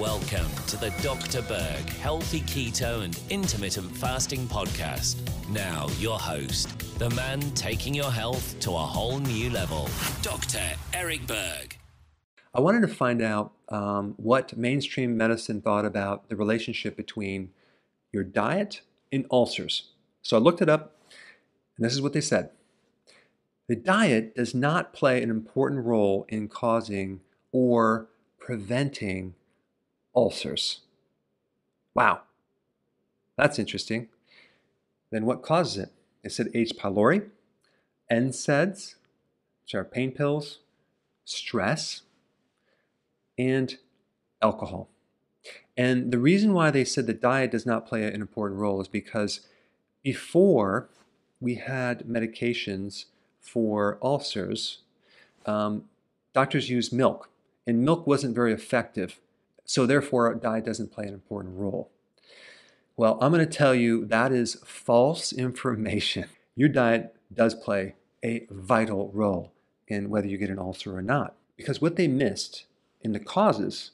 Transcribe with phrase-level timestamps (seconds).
[0.00, 1.42] Welcome to the Dr.
[1.42, 5.18] Berg Healthy Keto and Intermittent Fasting Podcast.
[5.50, 9.90] Now, your host, the man taking your health to a whole new level,
[10.22, 10.62] Dr.
[10.94, 11.76] Eric Berg.
[12.54, 17.50] I wanted to find out um, what mainstream medicine thought about the relationship between
[18.10, 18.80] your diet
[19.12, 19.90] and ulcers.
[20.22, 20.96] So I looked it up,
[21.76, 22.48] and this is what they said.
[23.68, 27.20] The diet does not play an important role in causing
[27.52, 28.08] or
[28.38, 29.34] preventing
[30.14, 30.80] ulcers.
[31.94, 32.20] Wow,
[33.36, 34.08] that's interesting.
[35.10, 35.92] Then what causes it?
[36.22, 36.72] It said H.
[36.78, 37.28] pylori,
[38.10, 38.94] NSAIDs,
[39.62, 40.58] which are pain pills,
[41.24, 42.02] stress,
[43.38, 43.78] and
[44.42, 44.88] alcohol.
[45.76, 48.88] And the reason why they said that diet does not play an important role is
[48.88, 49.40] because
[50.02, 50.90] before
[51.40, 53.06] we had medications
[53.40, 54.78] for ulcers,
[55.46, 55.84] um,
[56.34, 57.30] doctors used milk,
[57.66, 59.20] and milk wasn't very effective.
[59.64, 61.90] So, therefore, diet doesn't play an important role.
[62.96, 66.26] Well, I'm going to tell you that is false information.
[66.56, 67.94] Your diet does play
[68.24, 69.52] a vital role
[69.88, 71.34] in whether you get an ulcer or not.
[71.56, 72.66] Because what they missed
[73.00, 73.92] in the causes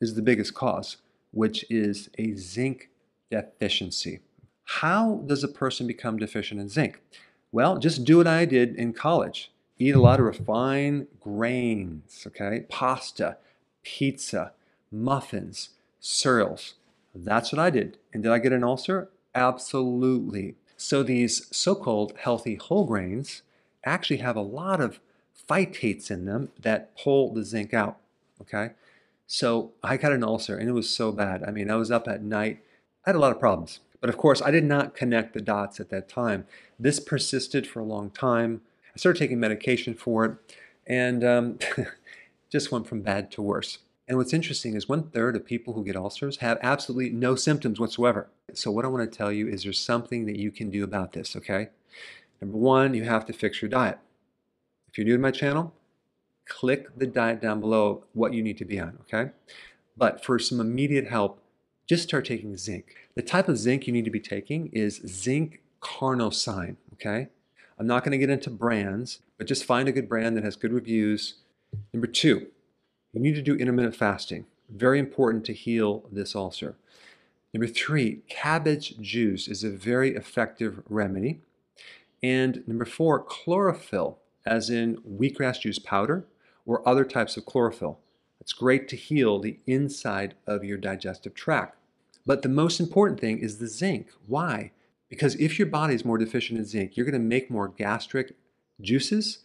[0.00, 0.98] is the biggest cause,
[1.30, 2.90] which is a zinc
[3.30, 4.20] deficiency.
[4.64, 7.00] How does a person become deficient in zinc?
[7.52, 9.50] Well, just do what I did in college.
[9.78, 12.66] Eat a lot of refined grains, okay?
[12.68, 13.38] Pasta,
[13.82, 14.52] pizza,
[14.90, 16.74] muffins, cereals.
[17.14, 17.98] That's what I did.
[18.12, 19.10] And did I get an ulcer?
[19.34, 20.56] Absolutely.
[20.76, 23.42] So these so-called healthy whole grains
[23.84, 25.00] actually have a lot of
[25.48, 27.98] phytates in them that pull the zinc out,
[28.40, 28.72] okay?
[29.26, 31.42] So I got an ulcer and it was so bad.
[31.42, 32.60] I mean, I was up at night.
[33.04, 33.80] I had a lot of problems.
[34.00, 36.46] But of course, I did not connect the dots at that time.
[36.78, 38.60] This persisted for a long time.
[38.94, 40.36] I started taking medication for it
[40.86, 41.58] and um,
[42.50, 43.78] just went from bad to worse.
[44.08, 47.78] And what's interesting is one third of people who get ulcers have absolutely no symptoms
[47.78, 48.28] whatsoever.
[48.54, 51.12] So, what I want to tell you is there's something that you can do about
[51.12, 51.68] this, okay?
[52.40, 53.98] Number one, you have to fix your diet.
[54.88, 55.74] If you're new to my channel,
[56.46, 59.32] click the diet down below what you need to be on, okay?
[59.94, 61.42] But for some immediate help,
[61.86, 62.94] just start taking zinc.
[63.14, 67.28] The type of zinc you need to be taking is zinc carnosine, okay?
[67.78, 70.56] I'm not going to get into brands, but just find a good brand that has
[70.56, 71.34] good reviews.
[71.92, 72.46] Number two,
[73.12, 74.46] you need to do intermittent fasting.
[74.68, 76.76] Very important to heal this ulcer.
[77.54, 81.40] Number three, cabbage juice is a very effective remedy.
[82.22, 86.26] And number four, chlorophyll, as in wheatgrass juice powder
[86.66, 87.98] or other types of chlorophyll.
[88.40, 91.76] It's great to heal the inside of your digestive tract.
[92.26, 94.08] But the most important thing is the zinc.
[94.26, 94.72] Why?
[95.08, 98.34] Because if your body is more deficient in zinc, you're going to make more gastric
[98.80, 99.38] juices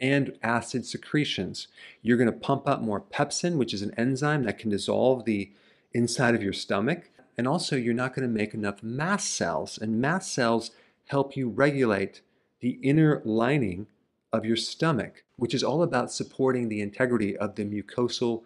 [0.00, 1.68] and acid secretions.
[2.02, 5.50] You're going to pump up more pepsin, which is an enzyme that can dissolve the
[5.92, 7.10] inside of your stomach.
[7.36, 9.78] And also, you're not going to make enough mast cells.
[9.78, 10.70] And mast cells
[11.06, 12.20] help you regulate
[12.60, 13.86] the inner lining
[14.32, 18.42] of your stomach, which is all about supporting the integrity of the mucosal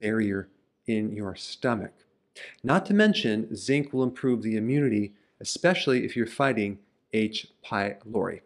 [0.00, 0.48] barrier
[0.86, 1.92] in your stomach.
[2.62, 6.78] Not to mention, zinc will improve the immunity, especially if you're fighting
[7.12, 7.48] H.
[7.64, 8.40] pylori.